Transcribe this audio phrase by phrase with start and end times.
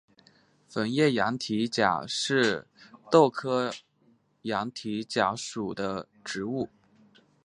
[0.67, 2.67] 粉叶羊蹄甲是
[3.11, 3.71] 豆科
[4.41, 6.69] 羊蹄甲属的植物。